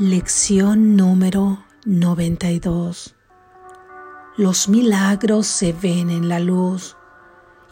[0.00, 3.16] Lección número 92.
[4.36, 6.96] Los milagros se ven en la luz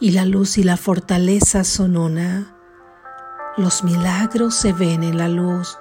[0.01, 2.53] y la luz y la fortaleza son una.
[3.55, 5.77] Los milagros se ven en la luz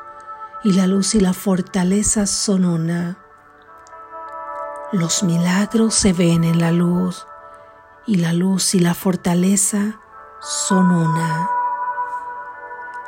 [0.63, 3.19] y la luz y la fortaleza son una.
[4.93, 7.27] Los milagros se ven en la luz
[8.07, 9.99] y la luz y la fortaleza
[10.41, 11.56] son una.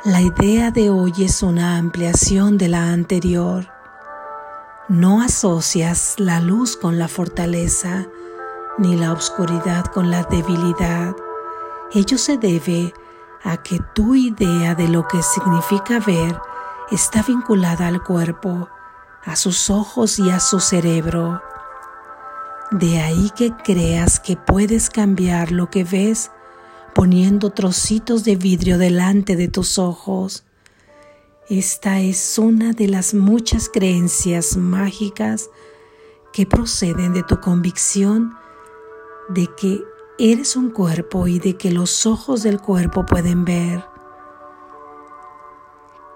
[0.05, 3.67] La idea de hoy es una ampliación de la anterior.
[4.87, 8.07] No asocias la luz con la fortaleza
[8.77, 11.13] ni la oscuridad con la debilidad.
[11.91, 12.93] Ello se debe
[13.43, 16.39] a que tu idea de lo que significa ver
[16.91, 18.69] está vinculada al cuerpo,
[19.25, 21.43] a sus ojos y a su cerebro.
[22.71, 26.31] De ahí que creas que puedes cambiar lo que ves
[26.99, 30.43] poniendo trocitos de vidrio delante de tus ojos.
[31.49, 35.49] Esta es una de las muchas creencias mágicas
[36.33, 38.33] que proceden de tu convicción
[39.29, 39.81] de que
[40.17, 43.85] eres un cuerpo y de que los ojos del cuerpo pueden ver.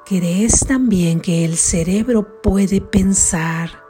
[0.06, 3.82] Crees también que el cerebro puede pensar.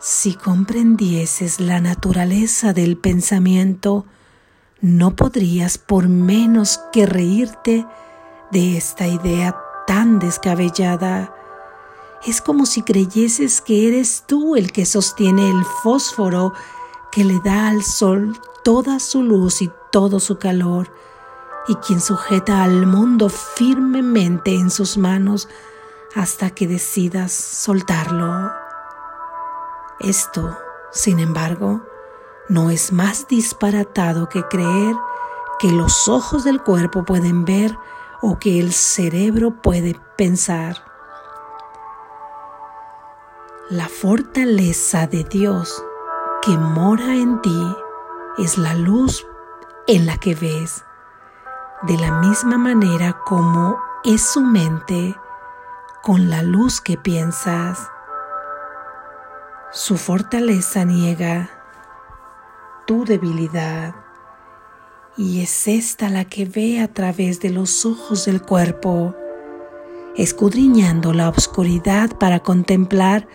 [0.00, 4.04] Si comprendieses la naturaleza del pensamiento,
[4.80, 7.86] no podrías por menos que reírte
[8.50, 11.34] de esta idea tan descabellada.
[12.26, 16.52] Es como si creyeses que eres tú el que sostiene el fósforo
[17.10, 20.92] que le da al sol toda su luz y todo su calor,
[21.66, 25.48] y quien sujeta al mundo firmemente en sus manos
[26.14, 28.50] hasta que decidas soltarlo.
[30.00, 30.56] Esto,
[30.92, 31.82] sin embargo,
[32.48, 34.96] no es más disparatado que creer
[35.58, 37.76] que los ojos del cuerpo pueden ver
[38.22, 40.76] o que el cerebro puede pensar.
[43.68, 45.84] La fortaleza de Dios
[46.40, 47.76] que mora en ti
[48.38, 49.26] es la luz
[49.86, 50.84] en la que ves,
[51.82, 55.16] de la misma manera como es su mente
[56.02, 57.90] con la luz que piensas.
[59.70, 61.57] Su fortaleza niega
[62.88, 63.94] tu debilidad.
[65.18, 69.14] Y es esta la que ve a través de los ojos del cuerpo,
[70.16, 73.28] escudriñando la oscuridad para contemplar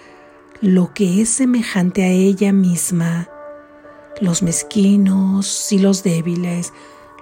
[0.60, 3.30] lo que es semejante a ella misma,
[4.20, 6.74] los mezquinos y los débiles,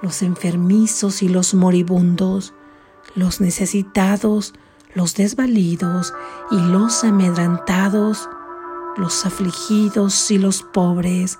[0.01, 2.53] los enfermizos y los moribundos,
[3.13, 4.53] los necesitados,
[4.93, 6.13] los desvalidos
[6.49, 8.29] y los amedrantados,
[8.95, 11.37] los afligidos y los pobres,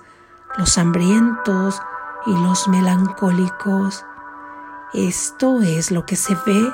[0.56, 1.80] los hambrientos
[2.26, 4.04] y los melancólicos.
[4.92, 6.72] Esto es lo que se ve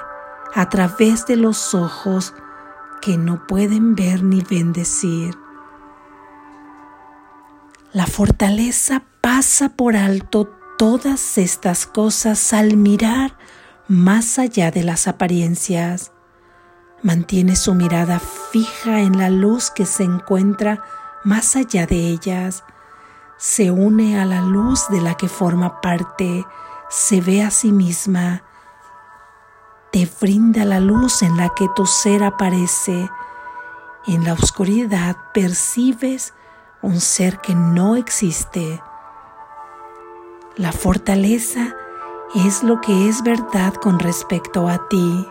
[0.55, 2.35] a través de los ojos
[3.01, 5.37] que no pueden ver ni bendecir.
[7.93, 13.37] La fortaleza pasa por alto todas estas cosas al mirar
[13.89, 16.13] más allá de las apariencias.
[17.03, 20.83] Mantiene su mirada fija en la luz que se encuentra
[21.25, 22.65] más allá de ellas
[23.39, 26.45] se une a la luz de la que forma parte,
[26.91, 28.43] se ve a sí misma,
[29.93, 33.09] te brinda la luz en la que tu ser aparece.
[34.07, 36.35] En la oscuridad percibes
[36.83, 38.83] un ser que no existe.
[40.57, 41.75] La fortaleza
[42.35, 45.29] es lo que es verdad con respecto a ti,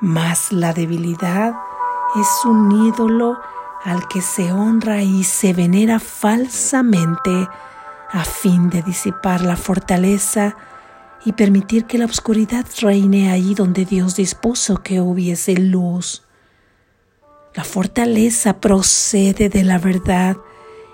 [0.00, 1.54] mas la debilidad
[2.16, 3.38] es un ídolo
[3.84, 7.48] al que se honra y se venera falsamente
[8.10, 10.56] a fin de disipar la fortaleza
[11.24, 16.22] y permitir que la oscuridad reine ahí donde Dios dispuso que hubiese luz.
[17.54, 20.36] La fortaleza procede de la verdad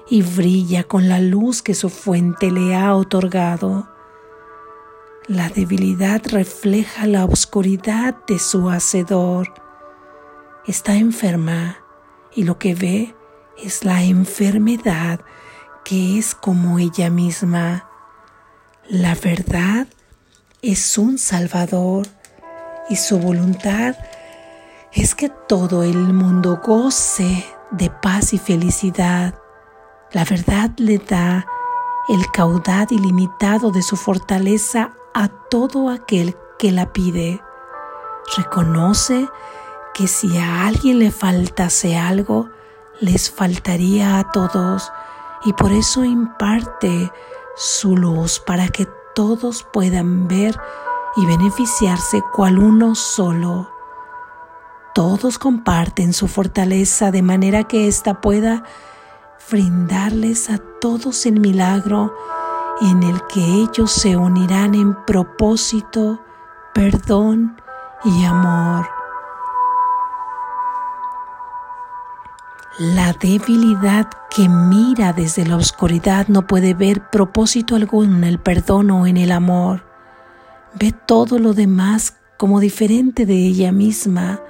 [0.08, 3.88] y brilla con la luz que su fuente le ha otorgado.
[5.26, 9.52] La debilidad refleja la oscuridad de su hacedor.
[10.66, 11.78] Está enferma
[12.38, 13.16] y lo que ve
[13.60, 15.18] es la enfermedad
[15.84, 17.90] que es como ella misma.
[18.88, 19.88] La verdad
[20.62, 22.06] es un Salvador
[22.88, 23.96] y su voluntad
[24.92, 29.34] es que todo el mundo goce de paz y felicidad.
[30.12, 31.44] La verdad le da
[32.08, 37.42] el caudal ilimitado de su fortaleza a todo aquel que la pide.
[38.36, 39.28] Reconoce
[39.98, 42.48] que si a alguien le faltase algo,
[43.00, 44.92] les faltaría a todos
[45.44, 47.10] y por eso imparte
[47.56, 48.86] su luz para que
[49.16, 50.56] todos puedan ver
[51.16, 53.72] y beneficiarse cual uno solo.
[54.94, 58.62] todos comparten su fortaleza de manera que ésta pueda
[59.50, 62.14] brindarles a todos el milagro
[62.82, 66.20] en el que ellos se unirán en propósito,
[66.72, 67.60] perdón
[68.04, 68.97] y amor.
[72.78, 78.92] La debilidad que mira desde la oscuridad no puede ver propósito alguno en el perdón
[78.92, 79.84] o en el amor.
[80.78, 84.40] Ve todo lo demás como diferente de ella misma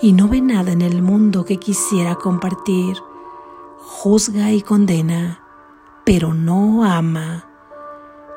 [0.00, 2.98] y no ve nada en el mundo que quisiera compartir.
[3.78, 5.40] Juzga y condena,
[6.04, 7.46] pero no ama.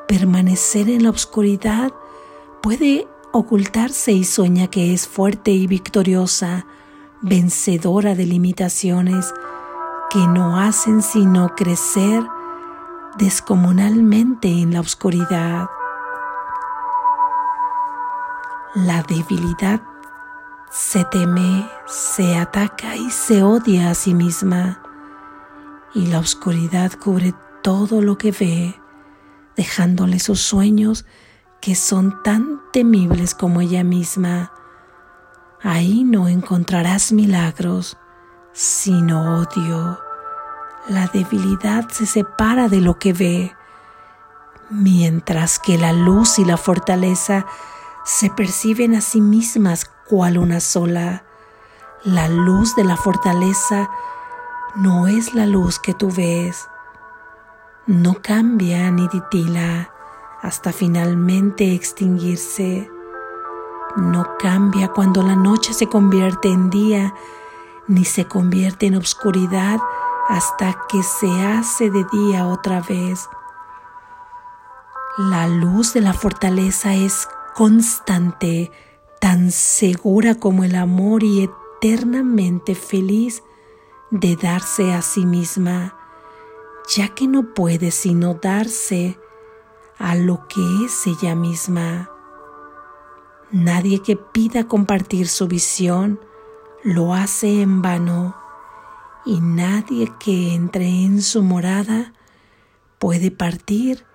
[0.08, 1.92] Permanecer en la oscuridad
[2.60, 6.66] puede ocultarse y sueña que es fuerte y victoriosa,
[7.22, 9.32] vencedora de limitaciones
[10.10, 12.22] que no hacen sino crecer
[13.18, 15.68] descomunalmente en la oscuridad.
[18.74, 19.82] La debilidad
[20.70, 24.80] se teme, se ataca y se odia a sí misma,
[25.94, 28.80] y la oscuridad cubre todo lo que ve,
[29.56, 31.04] dejándole sus sueños
[31.60, 34.52] que son tan temibles como ella misma.
[35.62, 37.98] Ahí no encontrarás milagros,
[38.52, 40.00] sino odio.
[40.88, 43.54] La debilidad se separa de lo que ve,
[44.70, 47.44] mientras que la luz y la fortaleza
[48.04, 51.24] se perciben a sí mismas cual una sola.
[52.04, 53.90] La luz de la fortaleza
[54.76, 56.68] no es la luz que tú ves.
[57.86, 59.92] No cambia ni titila
[60.40, 62.90] hasta finalmente extinguirse.
[63.96, 67.14] No cambia cuando la noche se convierte en día,
[67.88, 69.80] ni se convierte en oscuridad
[70.28, 73.28] hasta que se hace de día otra vez.
[75.18, 78.70] La luz de la fortaleza es constante,
[79.20, 83.42] tan segura como el amor y eternamente feliz
[84.10, 85.96] de darse a sí misma,
[86.94, 89.18] ya que no puede sino darse
[89.98, 92.10] a lo que es ella misma.
[93.52, 96.20] Nadie que pida compartir su visión
[96.84, 98.36] lo hace en vano
[99.26, 102.12] y nadie que entre en su morada
[103.00, 104.06] puede partir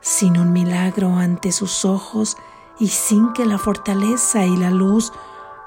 [0.00, 2.38] sin un milagro ante sus ojos
[2.78, 5.12] y sin que la fortaleza y la luz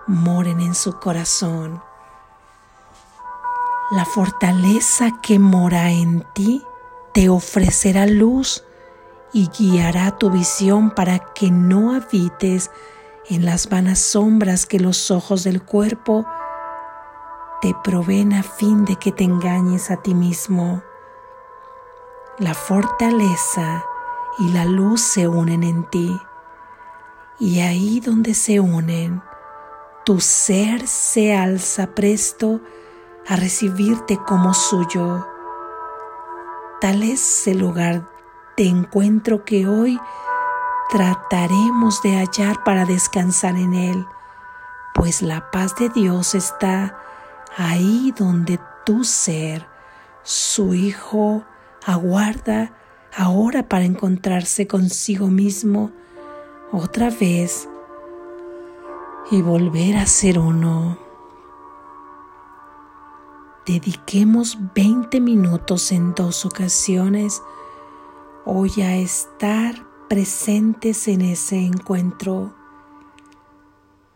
[0.07, 1.79] moren en su corazón.
[3.91, 6.63] La fortaleza que mora en ti
[7.13, 8.63] te ofrecerá luz
[9.31, 12.71] y guiará tu visión para que no habites
[13.31, 16.25] en las vanas sombras que los ojos del cuerpo
[17.61, 20.83] te proveen a fin de que te engañes a ti mismo.
[22.39, 23.85] La fortaleza
[24.39, 26.19] y la luz se unen en ti
[27.39, 29.23] y ahí donde se unen,
[30.03, 32.59] tu ser se alza presto
[33.29, 35.25] a recibirte como suyo.
[36.81, 38.09] Tal es el lugar
[38.57, 39.97] de encuentro que hoy
[40.91, 44.05] trataremos de hallar para descansar en él,
[44.93, 46.99] pues la paz de Dios está
[47.55, 49.65] ahí donde tu ser,
[50.21, 51.45] su Hijo,
[51.85, 52.73] aguarda
[53.15, 55.91] ahora para encontrarse consigo mismo
[56.73, 57.69] otra vez
[59.31, 60.97] y volver a ser uno.
[63.65, 67.41] Dediquemos 20 minutos en dos ocasiones
[68.43, 72.53] hoy a estar presentes en ese encuentro.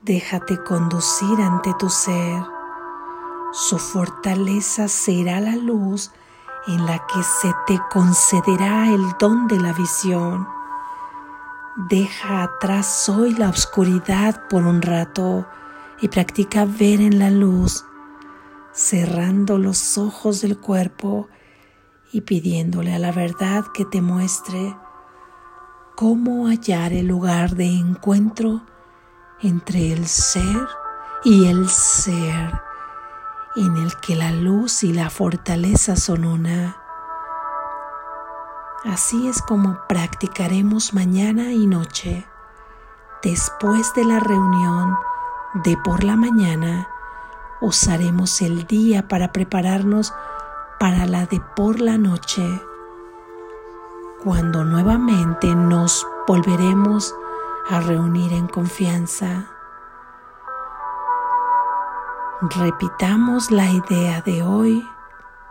[0.01, 2.43] Déjate conducir ante tu ser.
[3.53, 6.11] Su fortaleza será la luz
[6.67, 10.45] en la que se te concederá el don de la visión.
[11.89, 15.47] Deja atrás hoy la oscuridad por un rato
[16.01, 17.85] y practica ver en la luz,
[18.73, 21.29] cerrando los ojos del cuerpo
[22.11, 24.75] y pidiéndole a la verdad que te muestre
[25.95, 28.61] cómo hallar el lugar de encuentro
[29.41, 30.67] entre el ser
[31.23, 32.61] y el ser,
[33.55, 36.77] en el que la luz y la fortaleza son una.
[38.83, 42.27] Así es como practicaremos mañana y noche.
[43.23, 44.95] Después de la reunión
[45.63, 46.87] de por la mañana,
[47.61, 50.13] usaremos el día para prepararnos
[50.79, 52.43] para la de por la noche,
[54.25, 57.13] cuando nuevamente nos volveremos
[57.69, 59.51] a reunir en confianza.
[62.41, 64.83] Repitamos la idea de hoy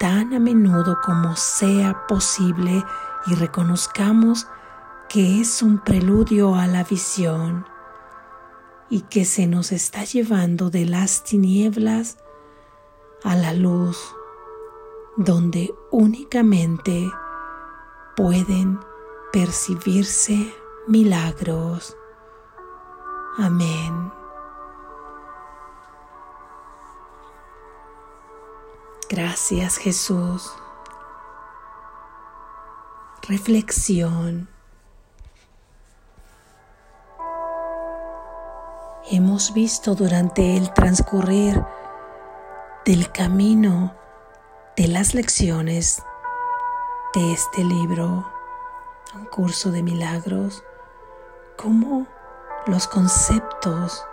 [0.01, 2.85] tan a menudo como sea posible
[3.27, 4.49] y reconozcamos
[5.09, 7.67] que es un preludio a la visión
[8.91, 12.19] y que se nos está llevando de las tinieblas
[13.23, 13.97] a la luz,
[15.17, 17.09] donde únicamente
[18.17, 18.81] pueden
[19.33, 20.55] percibirse
[20.87, 21.97] milagros.
[23.39, 24.13] Amén.
[29.09, 30.53] Gracias Jesús.
[33.29, 34.49] Reflexión.
[39.11, 41.63] Hemos visto durante el transcurrir
[42.85, 43.95] del camino
[44.77, 46.03] de las lecciones
[47.15, 48.27] de este libro,
[49.15, 50.65] un curso de milagros,
[51.57, 52.09] cómo
[52.67, 54.05] los conceptos,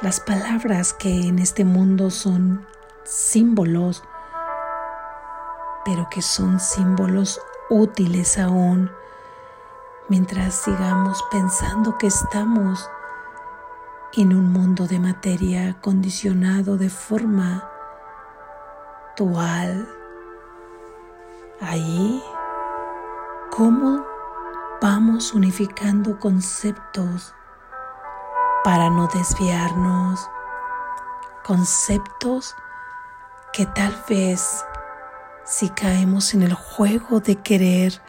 [0.00, 2.66] las palabras que en este mundo son
[3.04, 4.02] símbolos,
[5.84, 8.90] pero que son símbolos útiles aún,
[10.08, 12.90] mientras sigamos pensando que estamos
[14.14, 17.70] en un mundo de materia condicionado de forma
[19.16, 19.88] dual.
[21.60, 22.20] Ahí,
[23.54, 24.02] ¿cómo
[24.80, 27.34] vamos unificando conceptos
[28.64, 30.26] para no desviarnos?
[31.44, 32.54] Conceptos
[33.52, 34.64] que tal vez
[35.44, 38.00] si caemos en el juego de querer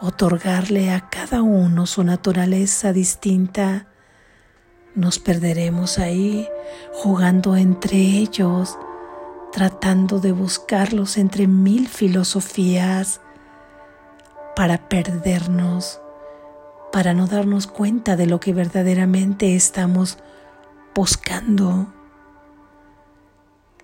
[0.00, 3.86] otorgarle a cada uno su naturaleza distinta,
[4.94, 6.46] nos perderemos ahí
[6.92, 8.78] jugando entre ellos,
[9.50, 13.22] tratando de buscarlos entre mil filosofías
[14.54, 16.00] para perdernos,
[16.92, 20.18] para no darnos cuenta de lo que verdaderamente estamos
[20.94, 21.86] buscando.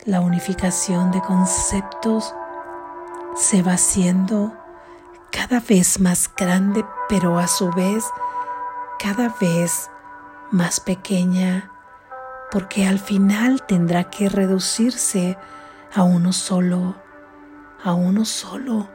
[0.05, 2.35] La unificación de conceptos
[3.37, 4.55] se va haciendo
[5.31, 8.05] cada vez más grande, pero a su vez
[8.99, 9.91] cada vez
[10.51, 11.71] más pequeña,
[12.51, 15.37] porque al final tendrá que reducirse
[15.95, 16.97] a uno solo,
[17.83, 18.89] a uno solo,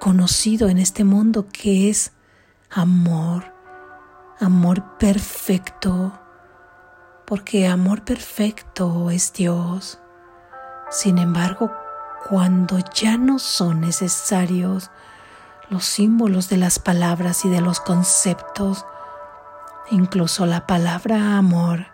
[0.00, 2.12] conocido en este mundo que es
[2.70, 3.44] amor,
[4.40, 6.12] amor perfecto,
[7.26, 10.00] porque amor perfecto es Dios.
[10.90, 11.70] Sin embargo,
[12.28, 14.90] cuando ya no son necesarios
[15.68, 18.84] los símbolos de las palabras y de los conceptos,
[19.92, 21.86] Incluso la palabra amor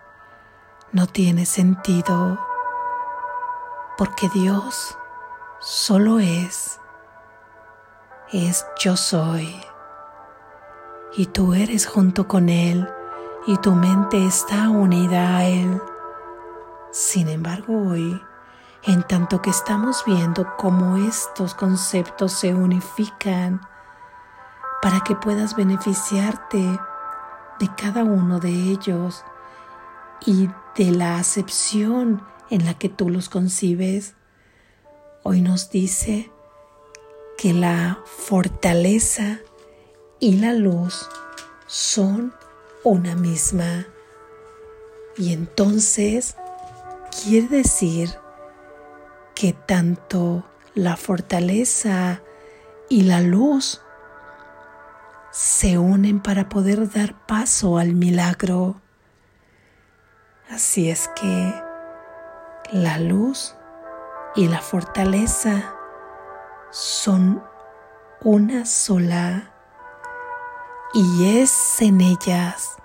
[0.91, 2.39] no tiene sentido
[3.97, 4.95] porque Dios
[5.59, 6.79] solo es,
[8.31, 9.55] es yo soy.
[11.15, 12.87] Y tú eres junto con Él
[13.47, 15.81] y tu mente está unida a Él.
[16.91, 18.21] Sin embargo, hoy,
[18.83, 23.61] en tanto que estamos viendo cómo estos conceptos se unifican
[24.81, 26.79] para que puedas beneficiarte
[27.59, 29.23] de cada uno de ellos
[30.25, 34.15] y de la acepción en la que tú los concibes,
[35.23, 36.31] hoy nos dice
[37.37, 39.39] que la fortaleza
[40.19, 41.07] y la luz
[41.67, 42.33] son
[42.83, 43.85] una misma.
[45.17, 46.35] Y entonces
[47.23, 48.09] quiere decir
[49.35, 52.21] que tanto la fortaleza
[52.89, 53.81] y la luz
[55.31, 58.81] se unen para poder dar paso al milagro.
[60.49, 61.53] Así es que
[62.71, 63.55] la luz
[64.35, 65.76] y la fortaleza
[66.71, 67.43] son
[68.21, 69.51] una sola
[70.93, 72.77] y es en ellas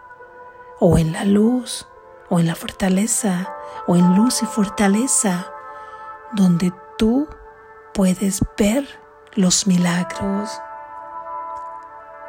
[0.79, 1.87] o en la luz
[2.29, 3.55] o en la fortaleza
[3.87, 5.53] o en luz y fortaleza
[6.33, 7.29] donde tú
[7.95, 8.87] puedes ver
[9.35, 10.51] los milagros.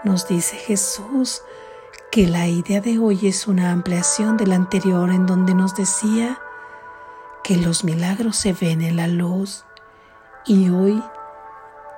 [0.04, 1.42] Nos dice Jesús
[2.12, 6.40] que la idea de hoy es una ampliación de la anterior en donde nos decía
[7.44, 9.66] que los milagros se ven en la luz
[10.46, 11.04] y hoy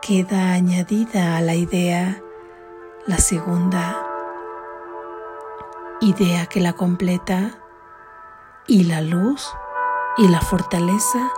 [0.05, 2.21] queda añadida a la idea
[3.07, 4.05] la segunda
[5.99, 7.57] idea que la completa
[8.67, 9.51] y la luz
[10.17, 11.31] y la fortaleza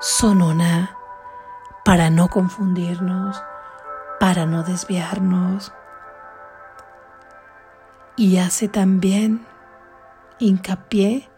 [0.00, 0.96] son una
[1.84, 3.42] para no confundirnos,
[4.18, 5.74] para no desviarnos.
[8.16, 9.46] Y hace también
[10.38, 11.28] hincapié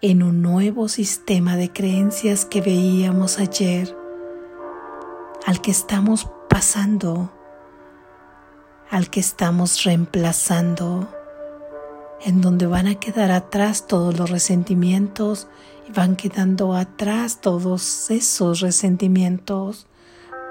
[0.00, 3.94] en un nuevo sistema de creencias que veíamos ayer,
[5.46, 7.30] al que estamos pasando,
[8.90, 11.08] al que estamos reemplazando,
[12.20, 15.48] en donde van a quedar atrás todos los resentimientos
[15.88, 19.86] y van quedando atrás todos esos resentimientos,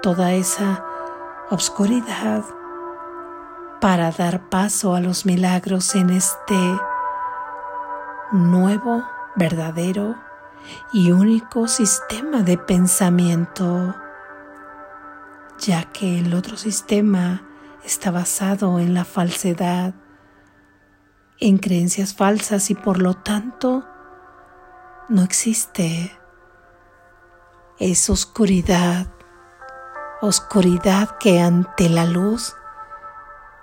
[0.02, 0.84] toda esa
[1.50, 2.44] obscuridad
[3.80, 6.78] para dar paso a los milagros en este
[8.32, 9.02] nuevo,
[9.34, 10.14] verdadero
[10.92, 13.94] y único sistema de pensamiento,
[15.62, 17.48] ya que el otro sistema
[17.84, 19.94] está basado en la falsedad,
[21.38, 23.86] en creencias falsas y por lo tanto
[25.08, 26.18] no existe.
[27.78, 29.06] Es oscuridad,
[30.20, 32.54] oscuridad que ante la luz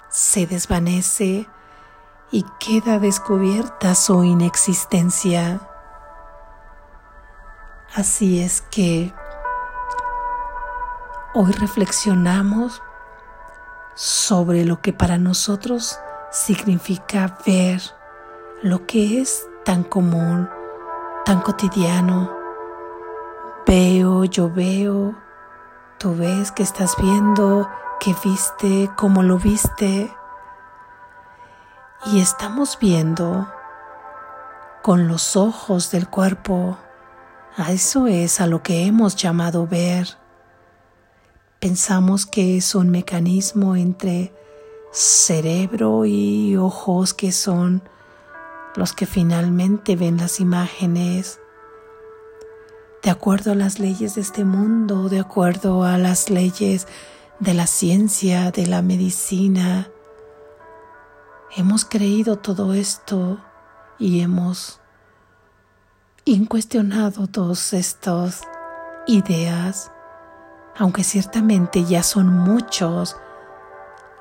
[0.10, 1.48] se desvanece
[2.32, 5.62] y queda descubierta su inexistencia.
[7.94, 9.14] Así es que
[11.34, 12.82] hoy reflexionamos
[13.96, 16.00] sobre lo que para nosotros
[16.32, 17.82] significa ver
[18.62, 20.50] lo que es tan común,
[21.26, 22.36] tan cotidiano.
[23.66, 25.16] Veo, yo veo,
[25.98, 27.70] tú ves que estás viendo,
[28.00, 30.14] que viste, cómo lo viste.
[32.06, 33.48] Y estamos viendo
[34.82, 36.78] con los ojos del cuerpo.
[37.58, 40.19] A eso es a lo que hemos llamado ver.
[41.60, 44.32] Pensamos que es un mecanismo entre
[44.94, 47.84] cerebro y ojos que son
[48.76, 51.42] los que finalmente ven las imágenes
[53.04, 56.88] de acuerdo a las leyes de este mundo, de acuerdo a las leyes
[57.40, 59.90] de la ciencia, de la medicina.
[61.58, 63.40] Hemos creído todo esto
[63.98, 64.80] y hemos
[66.24, 68.44] incuestionado todas estas
[69.08, 69.92] ideas,
[70.78, 73.18] aunque ciertamente ya son muchos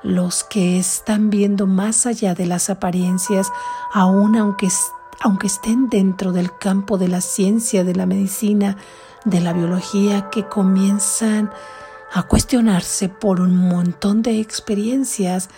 [0.01, 3.51] los que están viendo más allá de las apariencias,
[3.93, 4.69] aun aunque,
[5.21, 8.77] aunque estén dentro del campo de la ciencia, de la medicina,
[9.25, 11.51] de la biología, que comienzan
[12.13, 15.49] a cuestionarse por un montón de experiencias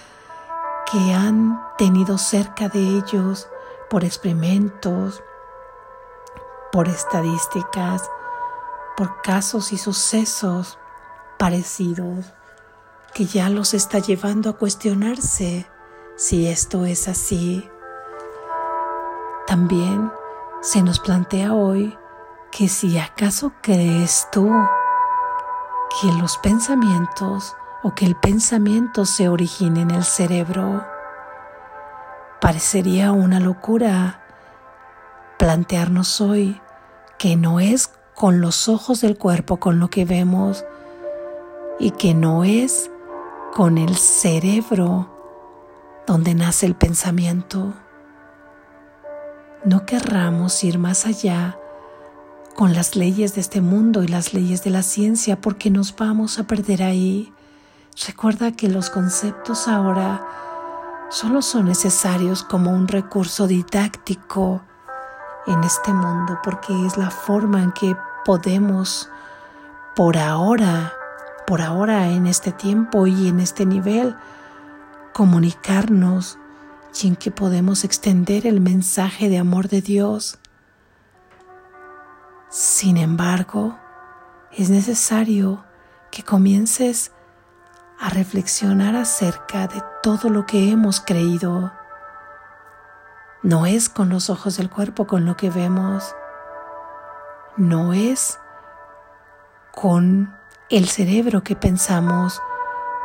[0.91, 3.47] que han tenido cerca de ellos,
[3.89, 5.21] por experimentos,
[6.71, 8.03] por estadísticas,
[8.97, 10.77] por casos y sucesos
[11.41, 12.35] parecidos
[13.15, 15.65] que ya los está llevando a cuestionarse
[16.15, 17.67] si esto es así.
[19.47, 20.11] También
[20.61, 21.97] se nos plantea hoy
[22.51, 24.51] que si acaso crees tú
[25.99, 30.85] que los pensamientos o que el pensamiento se origine en el cerebro,
[32.39, 34.21] parecería una locura
[35.39, 36.61] plantearnos hoy
[37.17, 40.63] que no es con los ojos del cuerpo con lo que vemos
[41.79, 42.89] y que no es
[43.53, 45.09] con el cerebro
[46.07, 47.73] donde nace el pensamiento.
[49.63, 51.57] No querramos ir más allá
[52.55, 56.39] con las leyes de este mundo y las leyes de la ciencia porque nos vamos
[56.39, 57.33] a perder ahí.
[58.07, 60.25] Recuerda que los conceptos ahora
[61.09, 64.61] solo son necesarios como un recurso didáctico
[65.47, 69.09] en este mundo porque es la forma en que podemos
[69.95, 70.93] por ahora
[71.47, 74.15] por ahora en este tiempo y en este nivel,
[75.13, 76.37] comunicarnos
[77.01, 80.39] y en que podemos extender el mensaje de amor de Dios.
[82.49, 83.77] Sin embargo,
[84.51, 85.63] es necesario
[86.11, 87.11] que comiences
[87.99, 91.71] a reflexionar acerca de todo lo que hemos creído.
[93.43, 96.15] No es con los ojos del cuerpo con lo que vemos,
[97.57, 98.37] no es
[99.71, 100.35] con
[100.71, 102.41] el cerebro que pensamos,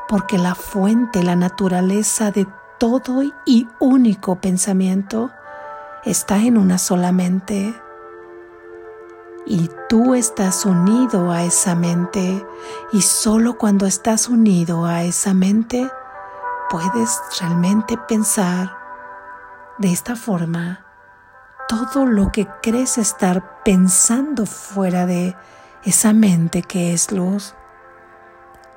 [0.09, 2.47] porque la fuente, la naturaleza de
[2.79, 5.33] todo y único pensamiento
[6.05, 7.75] está en una sola mente.
[9.47, 12.47] Y tú estás unido a esa mente
[12.93, 15.91] y solo cuando estás unido a esa mente
[16.71, 18.77] puedes realmente pensar
[19.79, 20.85] de esta forma
[21.69, 25.37] todo lo que crees estar pensando fuera de
[25.85, 27.55] esa mente que es luz,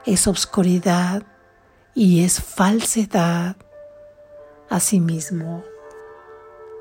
[0.05, 1.23] es obscuridad
[1.93, 3.55] y es falsedad.
[4.69, 5.63] Asimismo,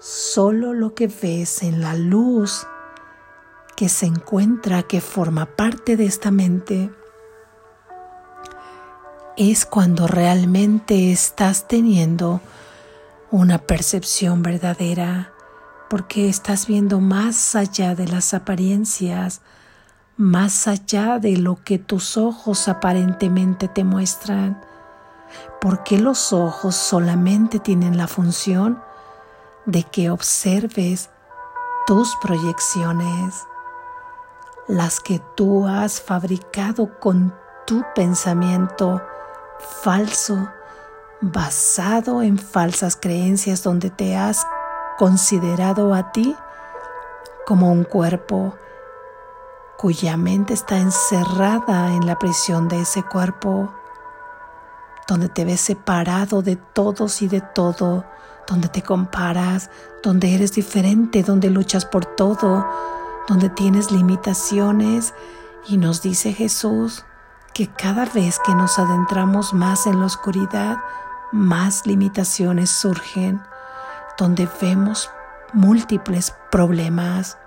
[0.01, 2.67] solo lo que ves en la luz
[3.77, 6.91] que se encuentra, que forma parte de esta mente,
[9.37, 12.41] es cuando realmente estás teniendo
[13.31, 15.33] una percepción verdadera,
[15.89, 19.43] porque estás viendo más allá de las apariencias,
[20.19, 24.61] más allá de lo que tus ojos aparentemente te muestran,
[25.61, 28.83] porque los ojos solamente tienen la función
[29.65, 31.09] de que observes
[31.87, 33.45] tus proyecciones,
[34.67, 37.33] las que tú has fabricado con
[37.65, 39.01] tu pensamiento
[39.83, 40.51] falso,
[41.21, 44.45] basado en falsas creencias donde te has
[44.99, 46.35] considerado a ti
[47.47, 48.57] como un cuerpo
[49.79, 53.73] cuya mente está encerrada en la prisión de ese cuerpo,
[55.07, 58.05] donde te ves separado de todos y de todo,
[58.49, 59.71] donde te comparas,
[60.03, 62.67] donde eres diferente, donde luchas por todo,
[63.29, 65.15] donde tienes limitaciones.
[65.69, 67.05] Y nos dice Jesús
[67.55, 70.79] que cada vez que nos adentramos más en la oscuridad,
[71.31, 73.41] más limitaciones surgen,
[74.19, 75.09] donde vemos
[75.53, 77.39] múltiples problemas.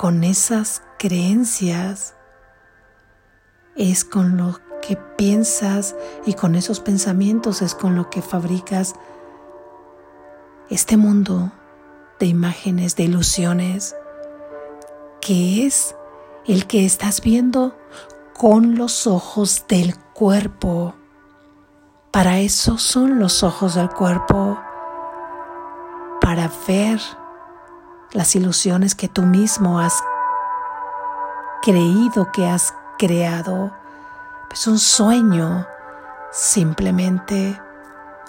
[0.00, 2.14] Con esas creencias
[3.76, 8.94] es con lo que piensas y con esos pensamientos es con lo que fabricas
[10.70, 11.52] este mundo
[12.18, 13.94] de imágenes, de ilusiones,
[15.20, 15.94] que es
[16.46, 17.76] el que estás viendo
[18.34, 20.94] con los ojos del cuerpo.
[22.10, 24.58] Para eso son los ojos del cuerpo,
[26.22, 26.98] para ver
[28.12, 30.02] las ilusiones que tú mismo has
[31.62, 33.72] creído que has creado.
[34.50, 35.66] Es un sueño,
[36.32, 37.60] simplemente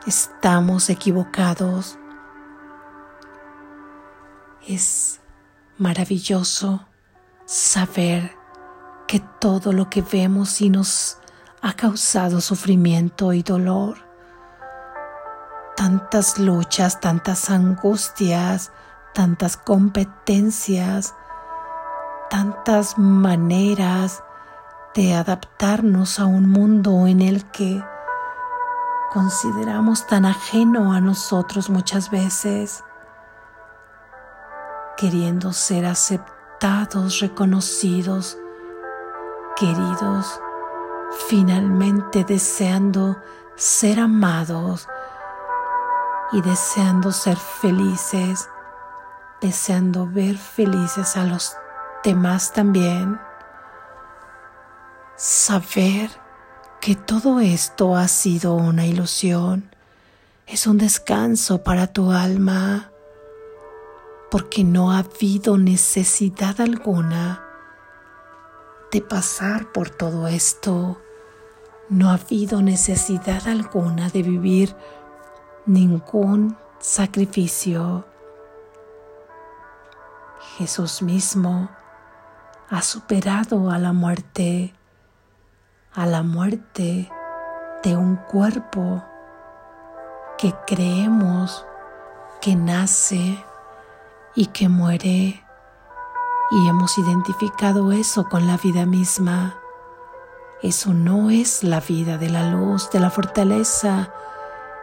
[0.06, 1.98] estamos equivocados.
[4.68, 5.20] Es
[5.78, 6.86] maravilloso
[7.46, 8.36] saber
[9.08, 11.18] que todo lo que vemos y nos
[11.62, 13.98] ha causado sufrimiento y dolor.
[15.76, 18.72] Tantas luchas, tantas angustias,
[19.14, 21.16] tantas competencias,
[22.30, 24.24] tantas maneras
[24.96, 27.84] de adaptarnos a un mundo en el que
[29.12, 32.84] consideramos tan ajeno a nosotros muchas veces,
[34.98, 38.38] queriendo ser aceptados, reconocidos,
[39.56, 40.40] queridos,
[41.28, 43.18] finalmente deseando
[43.56, 44.88] ser amados
[46.32, 48.50] y deseando ser felices
[49.42, 51.54] deseando ver felices a los
[52.04, 53.20] demás también.
[55.18, 56.10] Saber
[56.80, 59.72] que todo esto ha sido una ilusión
[60.52, 62.92] es un descanso para tu alma,
[64.30, 67.42] porque no ha habido necesidad alguna
[68.92, 71.02] de pasar por todo esto.
[71.88, 74.76] No ha habido necesidad alguna de vivir
[75.66, 78.06] ningún sacrificio.
[80.58, 81.70] Jesús mismo
[82.70, 84.74] ha superado a la muerte,
[85.94, 87.10] a la muerte
[87.84, 89.04] de un cuerpo
[90.38, 91.66] que creemos
[92.42, 93.44] que nace
[94.36, 95.42] y que muere
[96.52, 99.58] y hemos identificado eso con la vida misma.
[100.62, 104.14] Eso no es la vida de la luz, de la fortaleza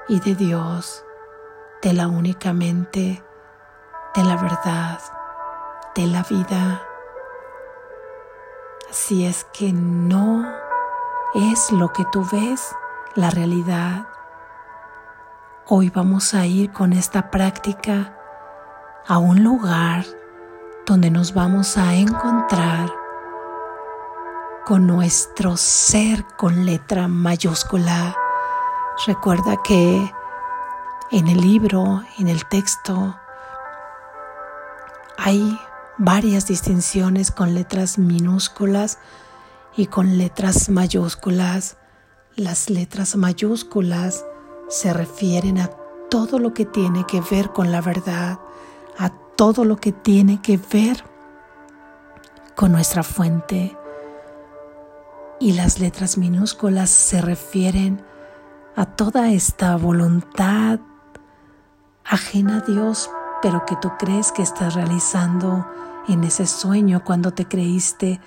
[0.08, 1.04] y de Dios,
[1.82, 3.22] de la únicamente,
[4.14, 5.17] de la verdad
[5.98, 6.80] de la vida.
[8.88, 10.48] Así es que no
[11.34, 12.70] es lo que tú ves
[13.16, 14.06] la realidad.
[15.66, 18.16] Hoy vamos a ir con esta práctica
[19.08, 20.04] a un lugar
[20.86, 22.92] donde nos vamos a encontrar
[24.66, 28.14] con nuestro ser con letra mayúscula.
[29.04, 30.12] Recuerda que
[31.10, 33.18] en el libro, en el texto,
[35.16, 35.58] hay
[35.98, 38.98] varias distinciones con letras minúsculas
[39.76, 41.76] y con letras mayúsculas.
[42.36, 44.24] Las letras mayúsculas
[44.68, 45.70] se refieren a
[46.08, 48.38] todo lo que tiene que ver con la verdad,
[48.96, 51.04] a todo lo que tiene que ver
[52.54, 53.76] con nuestra fuente.
[55.40, 58.02] Y las letras minúsculas se refieren
[58.76, 60.80] a toda esta voluntad
[62.04, 63.10] ajena a Dios,
[63.42, 65.66] pero que tú crees que estás realizando
[66.08, 68.20] en ese sueño cuando te creíste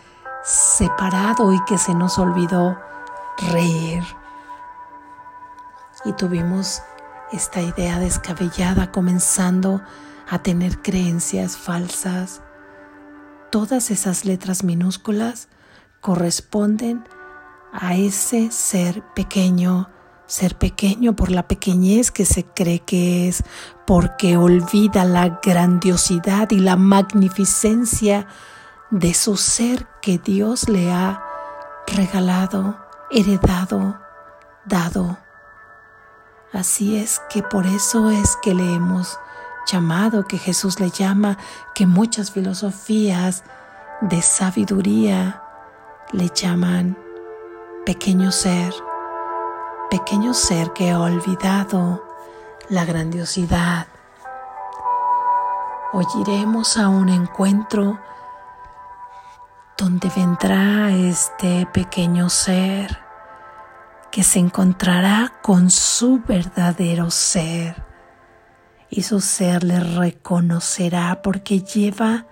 [0.44, 2.78] separado y que se nos olvidó
[3.52, 4.04] reír.
[6.06, 6.82] Y tuvimos
[7.32, 9.82] esta idea descabellada comenzando
[10.30, 12.42] a tener creencias falsas.
[13.52, 15.48] Todas esas letras minúsculas
[16.00, 17.04] corresponden
[17.74, 19.90] a ese ser pequeño
[20.32, 23.44] ser pequeño por la pequeñez que se cree que es,
[23.86, 28.28] porque olvida la grandiosidad y la magnificencia
[28.92, 31.22] de su ser que Dios le ha
[31.86, 32.80] regalado,
[33.12, 34.00] heredado,
[34.64, 35.18] dado.
[36.54, 39.20] Así es que por eso es que le hemos
[39.70, 41.38] llamado, que Jesús le llama,
[41.76, 43.44] que muchas filosofías
[44.00, 45.44] de sabiduría
[46.14, 46.98] le llaman
[47.86, 48.74] pequeño ser
[49.92, 52.02] pequeño ser que ha olvidado
[52.70, 53.88] la grandiosidad.
[55.92, 58.00] Hoy iremos a un encuentro
[59.78, 63.00] donde vendrá este pequeño ser
[64.12, 67.84] que se encontrará con su verdadero ser.
[68.90, 72.28] Y su ser le reconocerá porque lleva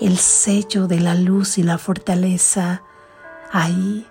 [0.00, 2.82] el sello de la luz y la fortaleza
[3.52, 4.08] ahí,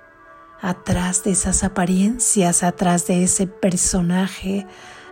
[0.61, 4.67] atrás de esas apariencias, atrás de ese personaje,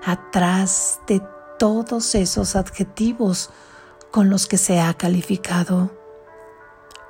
[0.05, 1.21] atrás de
[1.59, 3.51] todos esos adjetivos
[4.11, 5.91] con los que se ha calificado.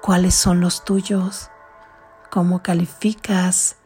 [0.01, 1.49] ¿Cuáles son los tuyos?
[2.29, 3.77] ¿Cómo calificas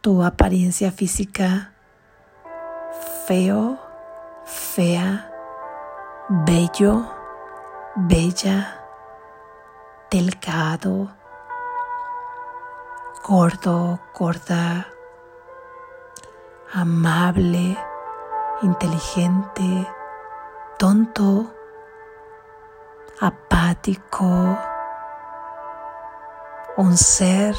[0.00, 1.72] tu apariencia física?
[3.26, 3.78] ¿Feo?
[4.44, 5.30] ¿Fea?
[6.28, 7.06] ¿Bello?
[7.96, 8.80] ¿Bella?
[10.10, 11.21] ¿Delgado?
[13.24, 14.00] ¿Gordo?
[14.14, 14.86] ¿Gorda?
[16.72, 17.78] ¿Amable?
[18.62, 19.88] ¿Inteligente?
[20.78, 21.52] ¿Tonto?
[23.20, 24.58] ¿Apático?
[26.76, 27.54] un ser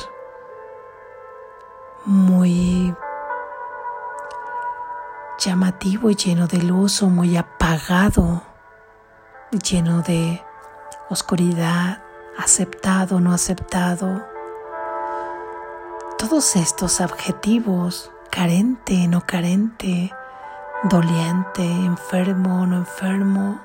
[2.05, 2.95] muy
[5.37, 8.41] llamativo y lleno de luz o muy apagado,
[9.51, 10.43] lleno de
[11.09, 12.03] oscuridad,
[12.37, 14.32] aceptado, no aceptado.
[16.29, 20.09] Todos estos adjetivos, carente, no carente,
[20.89, 23.59] doliente, enfermo, no enfermo,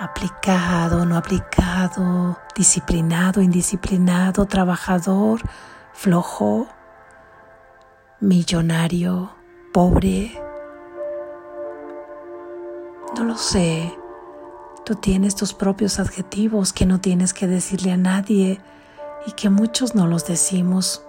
[0.00, 5.42] aplicado, no aplicado, disciplinado, indisciplinado, trabajador,
[5.92, 6.66] flojo,
[8.18, 9.30] millonario,
[9.72, 10.42] pobre.
[13.16, 13.96] No lo sé.
[14.84, 18.60] Tú tienes tus propios adjetivos que no tienes que decirle a nadie
[19.26, 21.04] y que muchos no los decimos.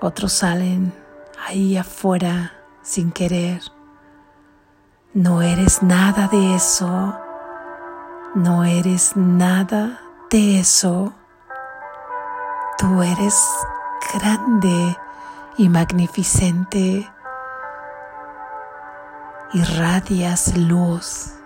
[0.00, 0.92] Otros salen
[1.46, 2.52] ahí afuera
[2.82, 3.62] sin querer.
[5.14, 7.18] No eres nada de eso.
[8.34, 10.00] No eres nada
[10.30, 11.12] de eso.
[12.78, 13.34] Tú eres
[14.14, 14.96] grande
[15.58, 17.08] y magnificente.
[19.52, 21.41] Irradias luz.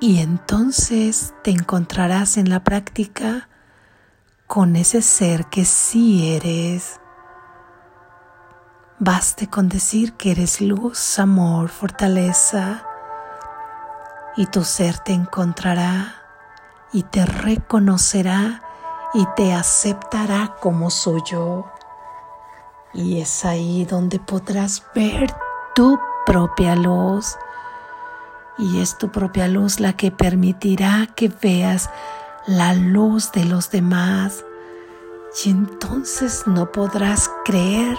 [0.00, 3.48] Y entonces te encontrarás en la práctica
[4.46, 7.00] con ese ser que sí eres
[9.00, 12.86] Baste con decir que eres luz, amor, fortaleza,
[14.36, 16.14] y tu ser te encontrará
[16.92, 18.62] y te reconocerá
[19.12, 21.66] y te aceptará como suyo.
[22.92, 25.34] Y es ahí donde podrás ver
[25.74, 27.36] tu propia luz.
[28.58, 31.90] Y es tu propia luz la que permitirá que veas
[32.46, 34.44] la luz de los demás.
[35.44, 37.98] Y entonces no podrás creer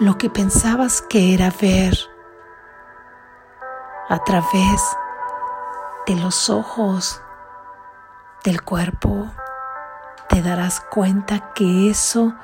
[0.00, 1.96] lo que pensabas que era ver
[4.08, 4.82] a través
[6.06, 7.22] de los ojos
[8.44, 9.30] del cuerpo,
[10.28, 12.34] te darás cuenta que eso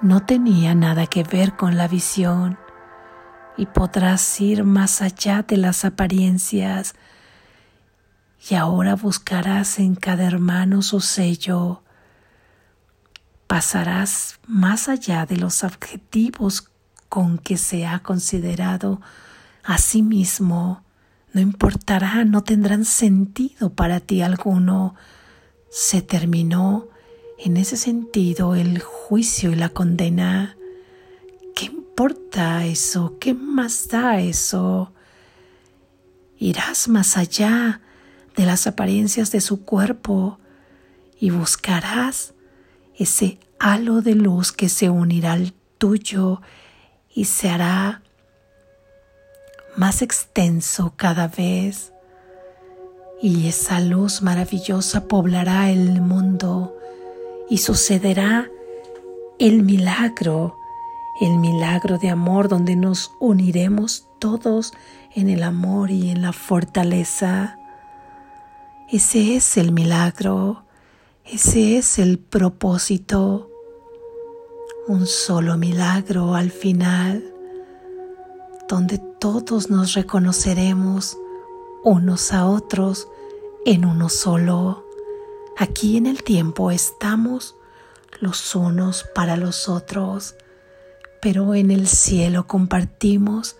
[0.00, 2.58] no tenía nada que ver con la visión
[3.56, 6.94] y podrás ir más allá de las apariencias
[8.50, 11.82] y ahora buscarás en cada hermano su sello.
[13.46, 16.70] Pasarás más allá de los objetivos
[17.08, 19.00] con que se ha considerado
[19.62, 20.84] a sí mismo,
[21.32, 24.94] no importará, no tendrán sentido para ti alguno.
[25.68, 26.86] Se terminó
[27.38, 30.56] en ese sentido el juicio y la condena.
[31.94, 33.18] ¿Qué importa eso?
[33.20, 34.92] ¿Qué más da eso?
[36.36, 37.82] Irás más allá
[38.34, 40.40] de las apariencias de su cuerpo
[41.20, 42.34] y buscarás
[42.96, 46.42] ese halo de luz que se unirá al tuyo
[47.14, 48.02] y se hará
[49.76, 51.92] más extenso cada vez
[53.22, 56.76] y esa luz maravillosa poblará el mundo
[57.48, 58.50] y sucederá
[59.38, 60.56] el milagro,
[61.20, 64.72] el milagro de amor donde nos uniremos todos
[65.14, 67.58] en el amor y en la fortaleza.
[68.90, 70.64] Ese es el milagro,
[71.24, 73.50] ese es el propósito
[74.86, 77.24] un solo milagro al final,
[78.68, 81.16] donde todos nos reconoceremos
[81.82, 83.08] unos a otros
[83.64, 84.84] en uno solo.
[85.56, 87.56] Aquí en el tiempo estamos
[88.20, 90.34] los unos para los otros,
[91.24, 93.56] pero en el cielo compartimos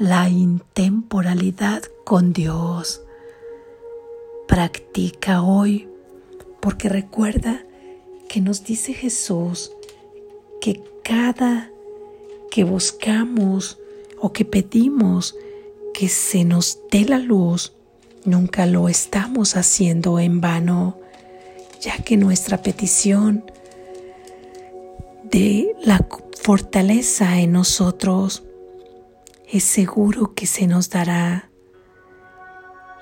[0.00, 3.02] la intemporalidad con Dios.
[4.48, 5.88] Practica hoy,
[6.58, 7.64] porque recuerda
[8.28, 9.70] que nos dice Jesús,
[10.60, 11.70] que cada
[12.50, 13.78] que buscamos
[14.18, 15.36] o que pedimos
[15.94, 17.74] que se nos dé la luz,
[18.24, 20.98] nunca lo estamos haciendo en vano,
[21.80, 23.44] ya que nuestra petición
[25.30, 26.00] de la
[26.42, 28.42] fortaleza en nosotros.
[29.48, 31.50] Es seguro que se nos dará.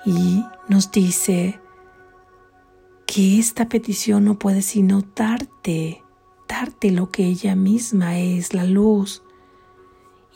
[0.05, 1.59] Y nos dice
[3.07, 6.03] que esta petición no puede sino darte,
[6.47, 9.23] darte lo que ella misma es, la luz,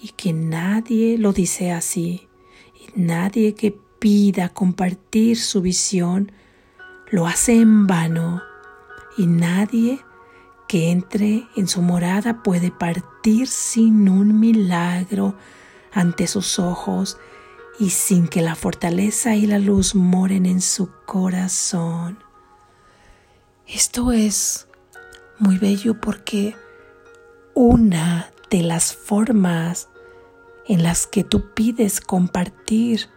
[0.01, 2.27] y que nadie lo dice así,
[2.73, 6.31] y nadie que pida compartir su visión
[7.11, 8.41] lo hace en vano,
[9.15, 9.99] y nadie
[10.67, 15.35] que entre en su morada puede partir sin un milagro
[15.91, 17.17] ante sus ojos
[17.79, 22.23] y sin que la fortaleza y la luz moren en su corazón.
[23.67, 24.67] Esto es
[25.39, 26.55] muy bello porque
[27.53, 29.89] una de las formas
[30.67, 33.09] en las que tú pides compartir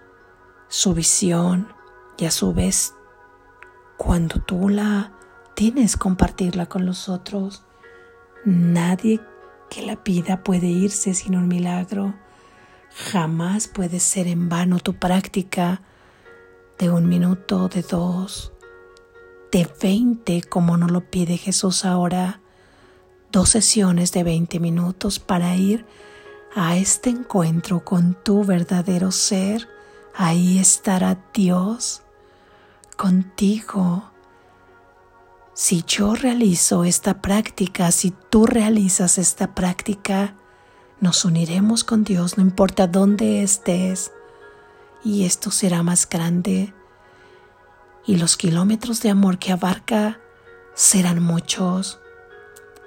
[0.69, 1.69] su visión
[2.19, 2.95] y a su vez
[3.97, 5.13] cuando tú la
[5.59, 7.64] tienes compartirla con los otros,
[8.44, 9.21] nadie
[9.68, 12.14] que la pida puede irse sin un milagro
[12.94, 15.83] Jamás puede ser en vano tu práctica
[16.79, 18.53] de un minuto, de dos,
[19.53, 22.40] de veinte, como nos lo pide Jesús ahora.
[23.31, 25.87] Dos sesiones de veinte minutos para ir
[26.55, 29.68] a este encuentro con tu verdadero ser.
[30.14, 32.03] Ahí estará Dios
[32.97, 34.11] contigo.
[35.61, 40.37] Si yo realizo esta práctica, si tú realizas esta práctica,
[41.01, 44.12] nos uniremos con Dios, no importa dónde estés,
[45.03, 46.73] y esto será más grande.
[48.07, 50.21] Y los kilómetros de amor que abarca
[50.75, 51.99] serán muchos.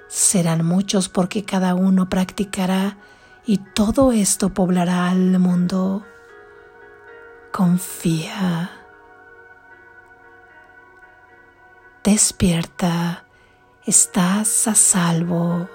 [0.08, 2.96] Serán muchos porque cada uno practicará
[3.44, 6.06] y todo esto poblará al mundo.
[7.52, 8.81] Confía.
[12.04, 13.24] Despierta.
[13.86, 15.68] Estás a salvo.